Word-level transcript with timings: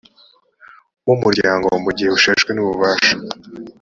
w 1.07 1.09
umuryango 1.15 1.67
mu 1.83 1.91
gihe 1.97 2.09
usheshwe 2.17 2.49
n 2.53 2.59
ububasha 2.63 3.15